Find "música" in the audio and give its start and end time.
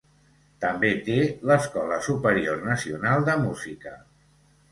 3.45-3.93